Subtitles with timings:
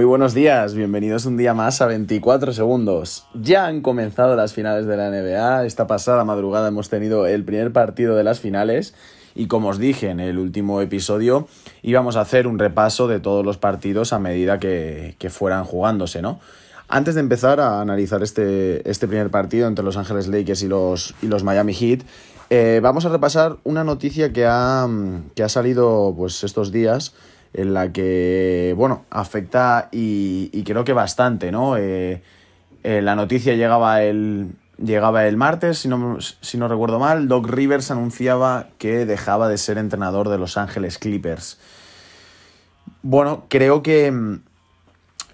[0.00, 3.26] Muy buenos días, bienvenidos un día más a 24 segundos.
[3.34, 7.70] Ya han comenzado las finales de la NBA, esta pasada madrugada hemos tenido el primer
[7.70, 8.94] partido de las finales
[9.34, 11.48] y como os dije en el último episodio
[11.82, 16.40] íbamos a hacer un repaso de todos los partidos a medida que, fueran jugándose, ¿no?
[16.88, 21.14] Antes de empezar a analizar este, este primer partido entre Los Ángeles Lakers y los,
[21.20, 22.04] y los Miami Heat,
[22.48, 24.88] eh, vamos a repasar una noticia que ha,
[25.34, 27.12] que ha salido pues, estos días
[27.52, 31.76] en la que, bueno, afecta y, y creo que bastante, ¿no?
[31.76, 32.22] Eh,
[32.82, 37.48] eh, la noticia llegaba el, llegaba el martes, si no, si no recuerdo mal, Doc
[37.48, 41.58] Rivers anunciaba que dejaba de ser entrenador de Los Ángeles Clippers.
[43.02, 44.40] Bueno, creo que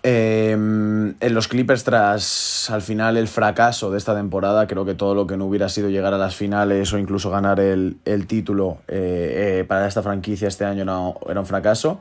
[0.09, 5.17] eh, en los Clippers, tras al final el fracaso de esta temporada, creo que todo
[5.17, 8.79] lo que no hubiera sido llegar a las finales o incluso ganar el, el título
[8.87, 11.99] eh, eh, para esta franquicia este año no, era un fracaso.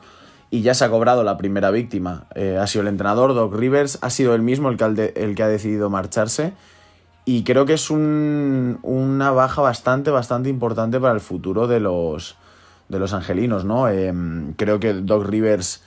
[0.52, 2.26] Y ya se ha cobrado la primera víctima.
[2.36, 5.42] Eh, ha sido el entrenador, Doc Rivers, ha sido él mismo el que, el que
[5.42, 6.54] ha decidido marcharse.
[7.26, 12.38] Y creo que es un, una baja bastante, bastante importante para el futuro de los,
[12.88, 13.88] de los angelinos, ¿no?
[14.58, 15.82] creo que Doc Rivers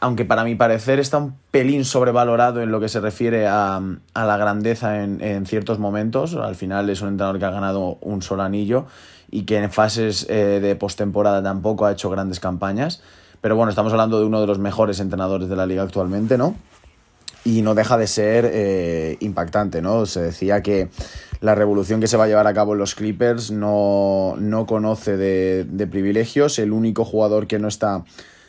[0.00, 3.80] aunque para mi parecer está un pelín sobrevalorado en lo que se refiere a,
[4.14, 6.34] a la grandeza en, en, ciertos momentos.
[6.34, 8.86] Al final es un entrenador que ha ganado un solo anillo
[9.30, 13.02] y que en fases eh, de postemporada tampoco ha hecho grandes campañas.
[13.40, 16.56] Pero bueno, estamos hablando de uno de los mejores entrenadores de la liga actualmente, ¿no?
[17.44, 20.04] Y no deja de ser eh, impactante, ¿no?
[20.04, 20.88] Se decía que
[21.40, 25.16] la revolución que se va a llevar a cabo en los Clippers no, no conoce
[25.16, 26.58] de, de privilegios.
[26.58, 28.04] El único jugador que no está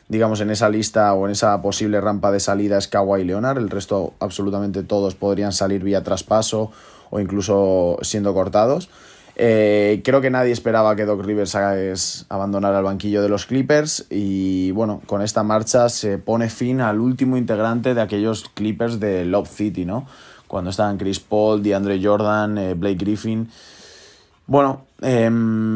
[0.09, 3.57] digamos, en esa lista o en esa posible rampa de salida es Kawhi Leonard.
[3.57, 6.71] El resto, absolutamente todos, podrían salir vía traspaso
[7.09, 8.89] o incluso siendo cortados.
[9.39, 14.71] Eh, creo que nadie esperaba que Doc Rivers abandonara el banquillo de los Clippers y
[14.71, 19.47] bueno, con esta marcha se pone fin al último integrante de aquellos Clippers de Love
[19.47, 20.07] City, ¿no?
[20.47, 23.47] Cuando estaban Chris Paul, DeAndre Jordan, eh, Blake Griffin.
[24.47, 25.29] Bueno, eh,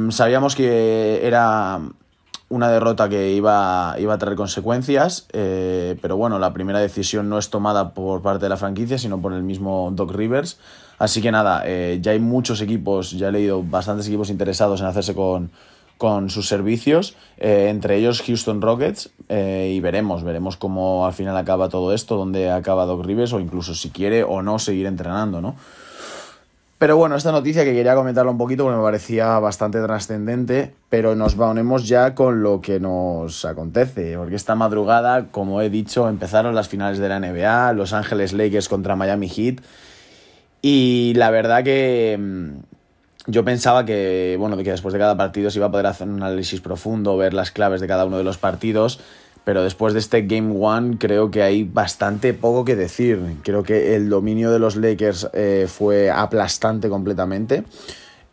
[0.09, 1.81] sabíamos que era
[2.51, 7.37] una derrota que iba, iba a traer consecuencias, eh, pero bueno, la primera decisión no
[7.37, 10.59] es tomada por parte de la franquicia, sino por el mismo Doc Rivers.
[10.99, 14.87] Así que nada, eh, ya hay muchos equipos, ya he leído bastantes equipos interesados en
[14.87, 15.49] hacerse con,
[15.97, 21.69] con sus servicios, eh, entre ellos Houston Rockets, y veremos, veremos cómo al final acaba
[21.69, 25.55] todo esto, dónde acaba Doc Rivers, o incluso si quiere o no seguir entrenando, ¿no?
[26.81, 31.15] Pero bueno, esta noticia que quería comentarla un poquito porque me parecía bastante trascendente, pero
[31.15, 36.55] nos ponemos ya con lo que nos acontece, porque esta madrugada, como he dicho, empezaron
[36.55, 39.61] las finales de la NBA, Los Ángeles Lakers contra Miami Heat,
[40.63, 42.49] y la verdad que mm,
[43.27, 46.23] yo pensaba que, bueno, que después de cada partido se iba a poder hacer un
[46.23, 48.99] análisis profundo, ver las claves de cada uno de los partidos,
[49.43, 53.19] pero después de este Game One creo que hay bastante poco que decir.
[53.43, 57.63] Creo que el dominio de los Lakers eh, fue aplastante completamente.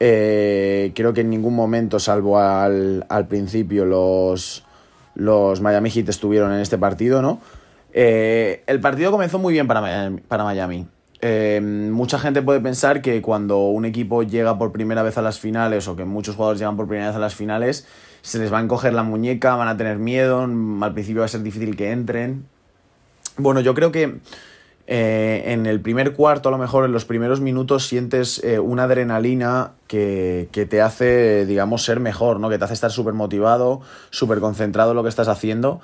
[0.01, 4.65] Eh, creo que en ningún momento, salvo al, al principio, los,
[5.15, 7.41] los Miami Heat estuvieron en este partido, ¿no?
[7.93, 10.21] Eh, el partido comenzó muy bien para Miami.
[10.21, 10.87] Para Miami.
[11.91, 15.89] Mucha gente puede pensar que cuando un equipo llega por primera vez a las finales
[15.89, 17.89] o que muchos jugadores llegan por primera vez a las finales,
[18.23, 21.29] se les va a encoger la muñeca, van a tener miedo, al principio va a
[21.29, 22.47] ser difícil que entren.
[23.37, 24.19] Bueno, yo creo que
[24.87, 28.85] eh, en el primer cuarto, a lo mejor en los primeros minutos, sientes eh, una
[28.85, 32.49] adrenalina que, que, te hace, digamos, ser mejor, ¿no?
[32.49, 35.81] Que te hace estar súper motivado, súper concentrado en lo que estás haciendo.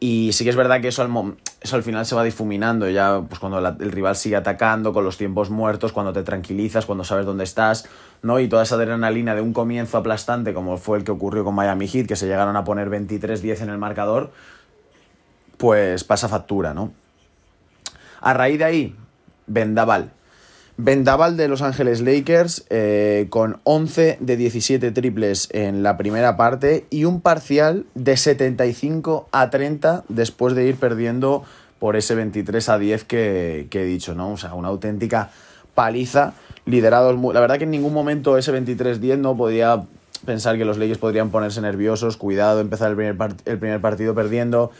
[0.00, 1.10] Y sí que es verdad que eso al,
[1.66, 5.18] eso al final se va difuminando, ya pues cuando el rival sigue atacando, con los
[5.18, 7.88] tiempos muertos, cuando te tranquilizas, cuando sabes dónde estás,
[8.22, 8.40] ¿no?
[8.40, 11.88] Y toda esa adrenalina de un comienzo aplastante, como fue el que ocurrió con Miami
[11.88, 14.30] Heat, que se llegaron a poner 23-10 en el marcador,
[15.58, 16.92] pues pasa factura, ¿no?
[18.20, 18.96] A raíz de ahí,
[19.46, 20.12] Vendaval.
[20.78, 26.86] Vendaval de Los Ángeles Lakers eh, con 11 de 17 triples en la primera parte
[26.90, 31.44] y un parcial de 75 a 30 después de ir perdiendo
[31.78, 34.32] por ese 23 a 10 que, he dicho, ¿no?
[34.32, 35.30] O sea, una auténtica
[35.74, 36.34] paliza
[36.66, 37.18] liderados.
[37.32, 39.82] La verdad que en ningún momento ese 23-10 no podía
[40.26, 44.72] pensar que los Lakers podrían ponerse nerviosos, cuidado, empezar el primer, el primer partido perdiendo.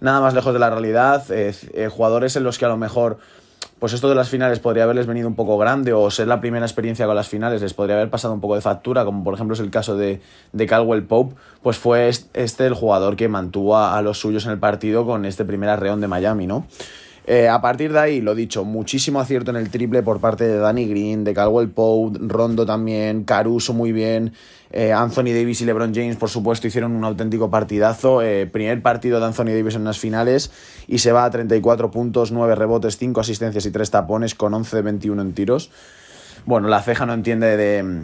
[0.00, 1.24] Nada más lejos de la realidad.
[1.30, 3.18] Eh, eh, jugadores en los que a lo mejor
[3.80, 6.64] pues esto de las finales podría haberles venido un poco grande o ser la primera
[6.64, 9.54] experiencia con las finales les podría haber pasado un poco de factura, como por ejemplo
[9.54, 10.20] es el caso de,
[10.52, 14.52] de Caldwell Pope, pues fue este el jugador que mantuvo a, a, los suyos en
[14.52, 16.66] el partido con este primer arreón de Miami, ¿no?
[17.32, 20.56] Eh, a partir de ahí, lo dicho, muchísimo acierto en el triple por parte de
[20.56, 24.32] Danny Green, de Caldwell Pope, Rondo también, Caruso muy bien,
[24.72, 28.20] eh, Anthony Davis y LeBron James, por supuesto, hicieron un auténtico partidazo.
[28.20, 30.50] Eh, primer partido de Anthony Davis en las finales
[30.88, 34.74] y se va a 34 puntos, 9 rebotes, 5 asistencias y 3 tapones con 11
[34.74, 35.70] de 21 en tiros.
[36.46, 38.02] Bueno, la ceja no entiende de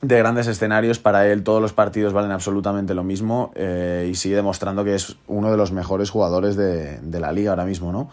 [0.00, 4.84] de grandes escenarios, para él todos los partidos valen absolutamente lo mismo y sigue demostrando
[4.84, 8.10] que es uno de los mejores jugadores de la liga ahora mismo, ¿no?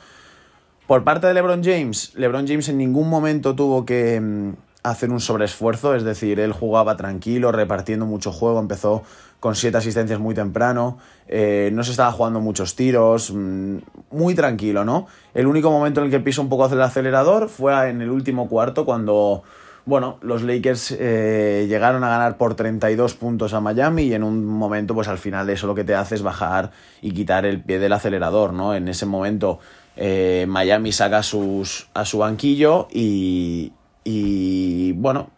[0.92, 5.22] Por parte de LeBron James, LeBron James en ningún momento tuvo que mm, hacer un
[5.22, 9.02] sobreesfuerzo, es decir, él jugaba tranquilo, repartiendo mucho juego, empezó
[9.40, 10.98] con siete asistencias muy temprano,
[11.30, 13.78] eh, no se estaba jugando muchos tiros, mm,
[14.12, 15.08] muy tranquilo, ¿no?
[15.34, 18.50] El único momento en el que pisó un poco el acelerador fue en el último
[18.50, 19.44] cuarto, cuando,
[19.86, 24.46] bueno, los Lakers eh, llegaron a ganar por 32 puntos a Miami y en un
[24.46, 26.72] momento, pues al final eso lo que te hace es bajar
[27.02, 28.76] y quitar el pie del acelerador, ¿no?
[28.76, 29.60] En ese momento
[29.96, 33.74] eh, Miami saca sus, a su banquillo y,
[34.04, 35.30] y, bueno,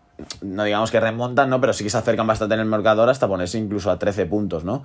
[0.42, 1.60] no digamos que remontan, ¿no?
[1.60, 4.64] Pero sí que se acercan bastante en el marcador hasta ponerse incluso a 13 puntos,
[4.64, 4.84] ¿no?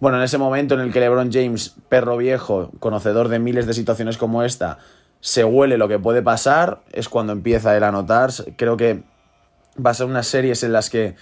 [0.00, 3.74] Bueno, en ese momento en el que LeBron James, perro viejo, conocedor de miles de
[3.74, 4.78] situaciones como esta,
[5.20, 8.30] se huele lo que puede pasar, es cuando empieza él a notar.
[8.56, 9.04] Creo que
[9.78, 11.14] va a ser unas series en las que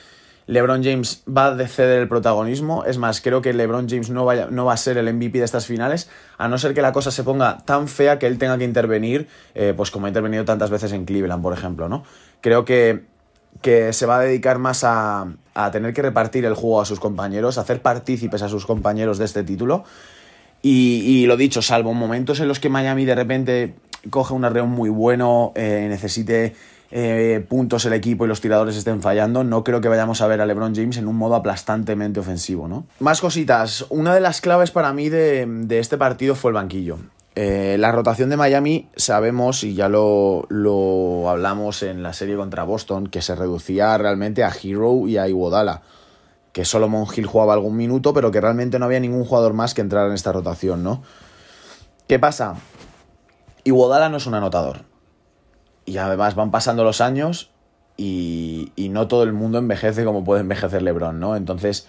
[0.46, 2.84] LeBron James va a ceder el protagonismo.
[2.84, 5.66] Es más, creo que LeBron James no, no va a ser el MVP de estas
[5.66, 8.64] finales, a no ser que la cosa se ponga tan fea que él tenga que
[8.64, 12.04] intervenir, eh, pues como ha intervenido tantas veces en Cleveland, por ejemplo, ¿no?
[12.40, 13.04] Creo que,
[13.62, 17.00] que se va a dedicar más a, a tener que repartir el juego a sus
[17.00, 19.84] compañeros, a hacer partícipes a sus compañeros de este título.
[20.62, 23.74] Y, y, lo dicho, salvo momentos en los que Miami de repente
[24.10, 26.54] coge un arreo muy bueno, eh, necesite
[26.92, 30.40] eh, puntos el equipo y los tiradores estén fallando, no creo que vayamos a ver
[30.40, 32.84] a LeBron James en un modo aplastantemente ofensivo, ¿no?
[32.98, 33.86] Más cositas.
[33.90, 36.98] Una de las claves para mí de, este partido fue el banquillo.
[37.36, 42.64] Eh, la rotación de Miami, sabemos, y ya lo, lo, hablamos en la serie contra
[42.64, 45.82] Boston, que se reducía realmente a Hero y a Iguodala.
[46.52, 49.80] Que Solomon Hill jugaba algún minuto, pero que realmente no había ningún jugador más que
[49.80, 51.04] entrar en esta rotación, ¿no?
[52.08, 52.56] ¿Qué pasa?
[53.62, 54.89] Iguodala no es un anotador
[55.90, 57.50] y además van pasando los años
[57.96, 61.36] y, no todo el mundo envejece como puede envejecer LeBron, ¿no?
[61.36, 61.88] Entonces,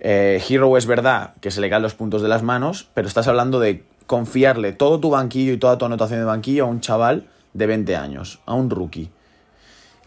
[0.00, 3.28] eh, Hero es verdad que se le caen los puntos de las manos, pero estás
[3.28, 7.26] hablando de confiarle todo tu banquillo y toda tu anotación de banquillo a un chaval
[7.52, 9.10] de 20 años, a un rookie.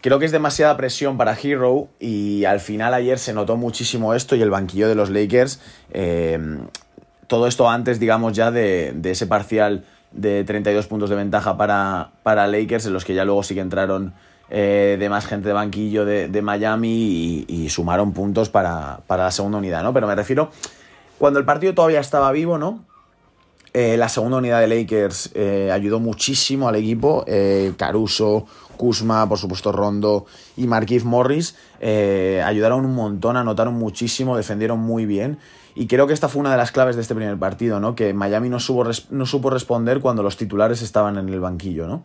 [0.00, 4.36] Creo que es demasiada presión para Hero y al final ayer se notó muchísimo esto
[4.36, 5.60] y el banquillo de los Lakers,
[5.92, 6.38] eh,
[7.28, 12.10] todo esto antes, digamos, ya de, de ese parcial de 32 puntos de ventaja para,
[12.22, 14.14] para Lakers, en los que ya luego sí que entraron
[14.50, 19.82] eh, de más gente de banquillo de, Miami y, sumaron puntos para, la segunda unidad,
[19.82, 19.92] ¿no?
[19.92, 20.50] Pero me refiero,
[21.18, 22.82] cuando el partido todavía estaba vivo, ¿no?
[23.74, 27.26] Eh, la segunda unidad de Lakers eh, ayudó muchísimo al equipo.
[27.76, 28.46] Caruso,
[28.78, 30.24] Kuzma, por supuesto Rondo
[30.56, 35.38] y Marquise Morris ayudaron un montón, anotaron muchísimo, defendieron muy bien.
[35.78, 37.94] Y creo que esta fue una de las claves de este primer partido, ¿no?
[37.94, 42.02] Que Miami no, supo, no supo responder cuando los titulares estaban en el banquillo, ¿no?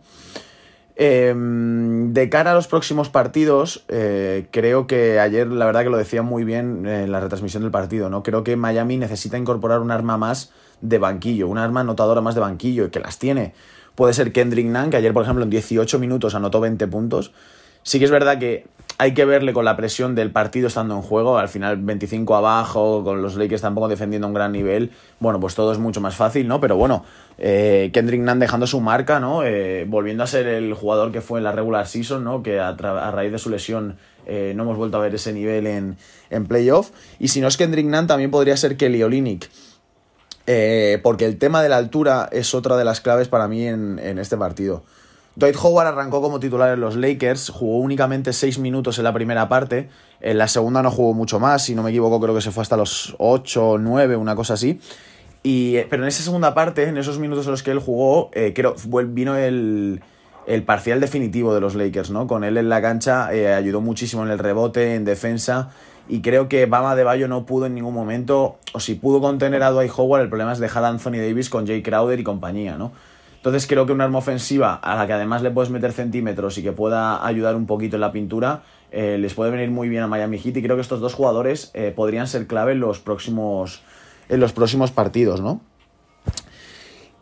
[0.94, 5.96] Em, de cara a los próximos partidos, eh, creo que ayer la verdad que lo
[5.96, 8.22] decía muy bien en la retransmisión del partido, ¿no?
[8.22, 12.42] Creo que Miami necesita incorporar un arma más de banquillo, un arma anotadora más de
[12.42, 13.54] banquillo, y que las tiene.
[13.96, 17.32] Puede ser Kendrick Nunn, que ayer, por ejemplo, en 18 minutos anotó 20 puntos.
[17.84, 21.02] Sí que es verdad que hay que verle con la presión del partido estando en
[21.02, 21.36] juego.
[21.36, 24.90] Al final, 25 abajo, con los Lakers tampoco defendiendo un gran nivel.
[25.20, 26.60] Bueno, pues todo es mucho más fácil, ¿no?
[26.60, 27.04] Pero bueno,
[27.36, 29.42] eh, Kendrick Nunn dejando su marca, ¿no?
[29.44, 32.42] Eh, volviendo a ser el jugador que fue en la regular season, ¿no?
[32.42, 35.98] Que a, raíz de su lesión eh, no hemos vuelto a ver ese nivel en,
[36.30, 36.90] en playoff.
[37.18, 39.50] Y si no es Kendrick Nunn, también podría ser Kelly Olynyk.
[41.02, 44.18] porque el tema de la altura es otra de las claves para mí en, en
[44.18, 44.84] este partido.
[45.36, 49.48] Dwight Howard arrancó como titular en los Lakers, jugó únicamente 6 minutos en la primera
[49.48, 49.88] parte,
[50.20, 52.62] en la segunda no jugó mucho más, si no me equivoco creo que se fue
[52.62, 54.80] hasta los 8 o 9, una cosa así.
[55.42, 58.30] Y, eh, pero en esa segunda parte, en esos minutos en los que él jugó,
[58.32, 58.76] eh, creo
[59.08, 60.02] vino el,
[60.46, 62.28] el, parcial definitivo de los Lakers, ¿no?
[62.28, 65.70] Con él en la cancha eh, ayudó muchísimo en el rebote, en defensa,
[66.08, 69.64] y creo que Bama de Bayo no pudo en ningún momento, o si pudo contener
[69.64, 72.76] a Dwight Howard, el problema es dejar a Anthony Davis con Jay Crowder y compañía,
[72.78, 72.92] ¿no?
[73.44, 76.62] Entonces creo que un arma ofensiva a la que además le puedes meter centímetros y
[76.62, 80.06] que pueda ayudar un poquito en la pintura, eh, les puede venir muy bien a
[80.06, 83.82] Miami Heat y creo que estos dos jugadores eh, podrían ser clave en los próximos,
[84.30, 85.60] en los próximos partidos, ¿no?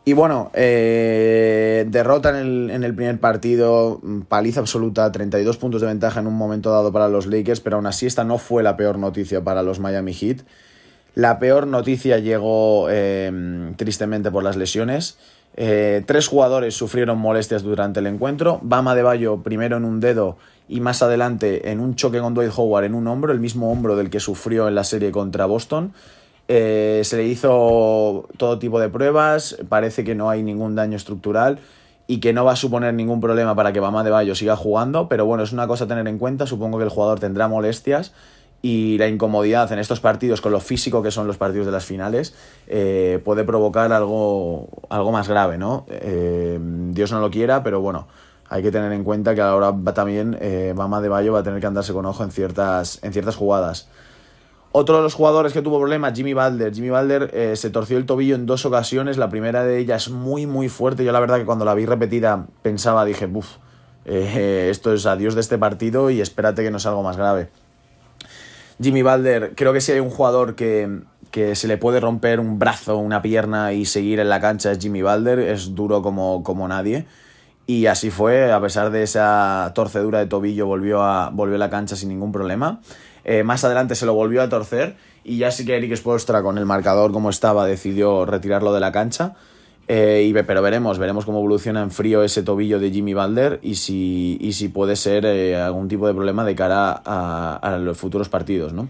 [0.05, 5.89] Y bueno, eh, derrota en el, en el, primer partido, paliza absoluta, 32 puntos de
[5.89, 8.77] ventaja en un momento dado para los Lakers, pero aún así esta no fue la
[8.77, 10.43] peor noticia para los Miami Heat.
[11.17, 12.87] La peor noticia llegó
[13.77, 15.19] tristemente por las lesiones.
[15.57, 18.59] Eh, tres jugadores sufrieron molestias durante el encuentro.
[18.63, 20.37] Bama de Bayo primero en un dedo
[20.69, 23.97] y más adelante en un choque con Dwight Howard en un hombro, el mismo hombro
[23.97, 25.93] del que sufrió en la serie contra Boston.
[26.49, 31.61] Eh, se le hizo todo tipo de pruebas, parece que no hay ningún daño estructural
[32.07, 35.09] y que no va a suponer ningún problema para que Bama de Bayo siga jugando,
[35.09, 38.13] pero bueno, es una cosa a tener en cuenta, supongo que el jugador tendrá molestias
[38.63, 41.85] y la incomodidad en estos partidos con lo físico que son los partidos de las
[41.85, 42.35] finales
[42.69, 45.85] eh, puede provocar algo, algo más grave, ¿no?
[45.89, 48.07] Eh, Dios no lo quiera, pero bueno,
[48.49, 51.61] hay que tener en cuenta que ahora también eh, Bama de Bayo va a tener
[51.61, 53.89] que andarse con ojo en ciertas, en ciertas jugadas.
[54.71, 56.73] Otro de los jugadores que tuvo problemas, Jimmy Balder.
[56.73, 59.19] Jimmy Balder se torció el tobillo en dos ocasiones.
[59.19, 61.05] La primera de ellas muy, muy fuerte.
[61.05, 63.57] Yo la verdad que cuando la vi repetida pensaba, dije, uff,
[64.07, 67.51] esto es adiós de este partido y espérate que no es algo más grave.
[68.81, 71.03] Jimmy Balder, creo que si hay un jugador que,
[71.55, 75.03] se le puede romper un brazo, una pierna y seguir en la cancha es Jimmy
[75.03, 77.07] Balder, es duro como, como nadie.
[77.67, 81.71] Y así fue, a pesar de esa torcedura de tobillo, volvió a, volvió a la
[81.71, 82.81] cancha sin ningún problema.
[83.25, 86.59] Eh, más adelante se lo volvió a torcer y ya sí que Eric Spolstra, con
[86.59, 89.37] el marcador como estaba, decidió retirarlo de la cancha.
[89.95, 94.39] Eh, pero veremos, veremos cómo evoluciona en frío ese tobillo de Jimmy Balder y si,
[94.41, 98.73] y si puede ser eh, algún tipo de problema de cara a, los futuros partidos,
[98.73, 98.89] ¿no?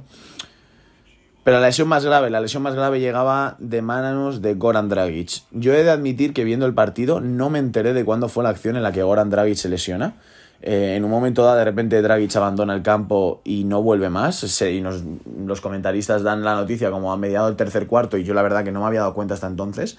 [1.43, 5.43] Pero la lesión más grave, la lesión más grave llegaba de manos de Goran Dragic.
[5.51, 8.51] Yo he de admitir que viendo el partido no me enteré de cuándo fue la
[8.51, 10.15] acción en la que Goran Dragic se lesiona.
[10.61, 14.63] Eh, en un momento dado, de repente Dragic abandona el campo y no vuelve más.
[14.63, 18.43] y los comentaristas dan la noticia como a mediado del tercer cuarto y yo la
[18.43, 19.99] verdad que no me había dado cuenta hasta entonces.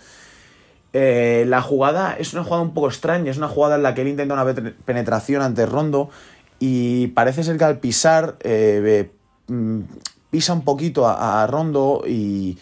[0.95, 4.01] Eh, la jugada es una jugada un poco extraña, es una jugada en la que
[4.01, 4.45] él intenta una
[4.85, 6.11] penetración ante Rondo
[6.59, 9.09] y parece ser que al pisar eh,
[9.47, 9.79] mm,
[10.29, 12.59] pisa un poquito a, Rondo y,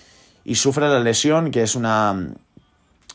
[0.55, 2.29] sufre la lesión, que es una,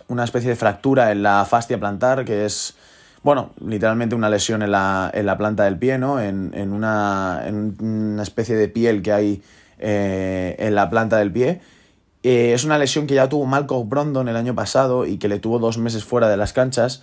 [0.08, 2.76] una especie de fractura en la fascia plantar, que es,
[3.22, 6.20] bueno, literalmente una lesión en la, en la planta del pie, ¿no?
[6.20, 9.42] En, una, en una especie de piel que hay
[9.78, 11.60] eh, en la planta del pie
[12.22, 15.38] eh, es una lesión que ya tuvo Malcolm Brondon el año pasado y que le
[15.38, 17.02] tuvo dos meses fuera de las canchas.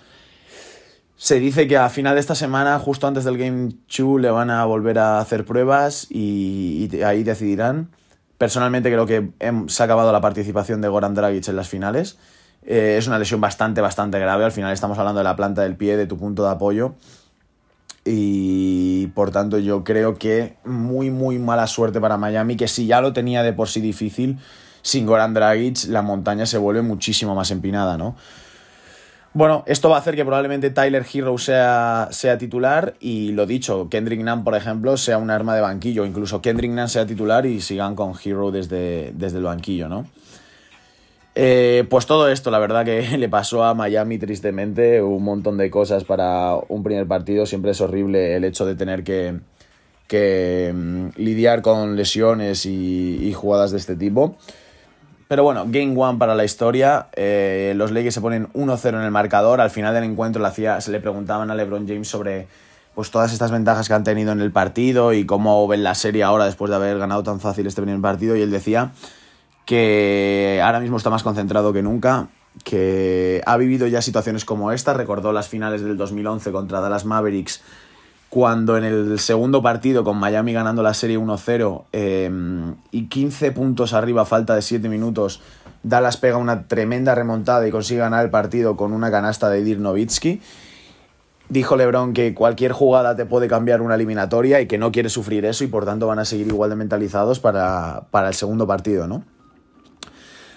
[1.16, 4.50] Se dice que a final de esta semana, justo antes del Game 2, le van
[4.50, 7.90] a volver a hacer pruebas y, ahí decidirán.
[8.38, 9.30] Personalmente creo que
[9.68, 12.18] se ha acabado la participación de Goran Dragic en las finales.
[12.66, 14.44] Eh, es una lesión bastante, bastante grave.
[14.44, 16.96] Al final estamos hablando de la planta del pie, de tu punto de apoyo.
[18.06, 23.00] Y por tanto yo creo que muy, muy mala suerte para Miami, que si ya
[23.00, 24.40] lo tenía de por sí difícil,
[24.84, 28.16] sin Goran Dragic la montaña se vuelve muchísimo más empinada, ¿no?
[29.36, 33.88] Bueno, esto va a hacer que probablemente Tyler Hero sea, sea titular y lo dicho,
[33.90, 36.06] Kendrick Nunn, por ejemplo, sea un arma de banquillo.
[36.06, 40.06] Incluso Kendrick Nunn sea titular y sigan con Hero desde, desde el banquillo, ¿no?
[41.34, 45.72] Eh, pues todo esto, la verdad que le pasó a Miami tristemente, un montón de
[45.72, 47.48] cosas para un primer partido.
[47.48, 49.40] Siempre es horrible el hecho de tener que,
[50.08, 54.38] que mm, lidiar con lesiones y jugadas de este tipo.
[55.28, 57.08] Pero bueno, Game One para la historia.
[57.16, 59.62] Eh, los Lakers se ponen 1-0 en el marcador.
[59.62, 62.48] Al final del encuentro se le preguntaban a LeBron James sobre
[62.94, 66.24] pues, todas estas ventajas que han tenido en el partido y cómo ven la serie
[66.24, 68.36] ahora después de haber ganado tan fácil este primer partido.
[68.36, 68.92] Y él decía
[69.66, 72.28] que ahora mismo está más concentrado que nunca,
[72.64, 74.94] que ha vivido ya situaciones como esta.
[74.94, 77.62] Recordó las finales del 2011 contra Dallas Mavericks
[78.34, 83.94] cuando en el segundo partido con Miami ganando la serie 1-0 em, y 15 puntos
[83.94, 85.40] arriba, falta de 7 minutos,
[85.84, 89.80] Dallas pega una tremenda remontada y consigue ganar el partido con una canasta de Dirk
[89.80, 90.42] Nowitzki.
[91.50, 95.46] Dijo Lebron que cualquier jugada te puede cambiar una eliminatoria y que no quiere sufrir
[95.46, 99.06] eso y por tanto van a seguir igual de mentalizados para, para el segundo partido,
[99.06, 99.24] ¿no?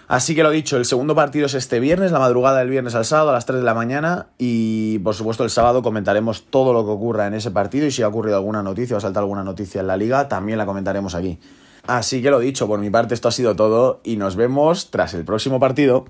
[0.09, 3.05] Así que lo dicho, el segundo partido es este viernes, la madrugada del viernes al
[3.05, 6.85] sábado a las 3 de la mañana y por supuesto el sábado comentaremos todo lo
[6.85, 9.43] que ocurra en ese partido y si ha ocurrido alguna noticia o ha saltado alguna
[9.43, 11.41] noticia en la liga, también la comentaremos aquí.
[11.89, 15.13] Así que lo dicho, por mi parte esto ha sido todo y nos vemos tras
[15.15, 16.05] el próximo partido.